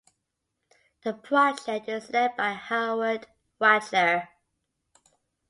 The 1.03 1.13
project 1.13 1.87
is 1.87 2.09
led 2.09 2.35
by 2.35 2.53
Howard 2.53 3.27
Wactlar. 3.59 4.29